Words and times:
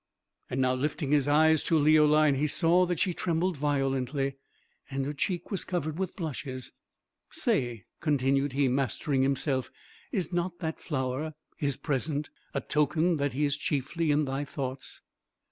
And 0.49 0.61
now 0.61 0.73
lifting 0.73 1.11
his 1.11 1.27
eyes 1.27 1.61
to 1.65 1.77
Leoline, 1.77 2.33
he 2.33 2.47
saw 2.47 2.87
that 2.87 2.99
she 2.99 3.13
trembled 3.13 3.55
violently, 3.55 4.35
and 4.89 5.05
her 5.05 5.13
cheek 5.13 5.51
was 5.51 5.63
covered 5.63 5.99
with 5.99 6.15
blushes. 6.15 6.71
"Say," 7.29 7.85
continued 7.99 8.53
he, 8.53 8.67
mastering 8.67 9.21
himself; 9.21 9.69
"is 10.11 10.33
not 10.33 10.57
that 10.57 10.79
flower 10.79 11.35
(his 11.55 11.77
present) 11.77 12.31
a 12.55 12.61
token 12.61 13.17
that 13.17 13.33
he 13.33 13.45
is 13.45 13.55
chiefly 13.55 14.09
in 14.09 14.25
thy 14.25 14.43
thoughts?" 14.43 15.01